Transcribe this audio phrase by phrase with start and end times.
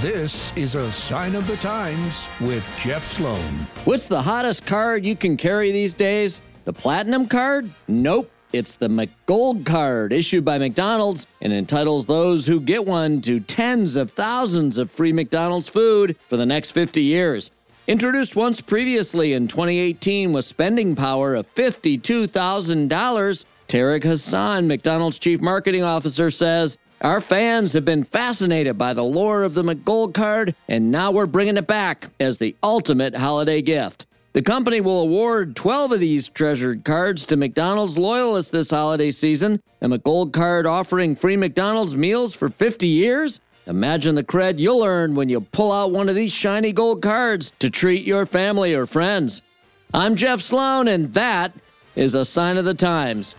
[0.00, 3.42] This is a sign of the times with Jeff Sloan.
[3.84, 6.40] What's the hottest card you can carry these days?
[6.66, 7.68] The Platinum card?
[7.88, 8.30] Nope.
[8.52, 13.96] It's the McGold card issued by McDonald's and entitles those who get one to tens
[13.96, 17.50] of thousands of free McDonald's food for the next 50 years.
[17.88, 25.82] Introduced once previously in 2018 with spending power of $52,000, Tariq Hassan, McDonald's chief marketing
[25.82, 30.90] officer, says our fans have been fascinated by the lore of the McGold card, and
[30.90, 34.06] now we're bringing it back as the ultimate holiday gift.
[34.32, 39.60] The company will award 12 of these treasured cards to McDonald's loyalists this holiday season.
[39.82, 43.38] And A McGold card offering free McDonald's meals for 50 years?
[43.66, 47.52] Imagine the cred you'll earn when you pull out one of these shiny gold cards
[47.58, 49.42] to treat your family or friends.
[49.92, 51.52] I'm Jeff Sloan, and that
[51.96, 53.34] is a sign of the times.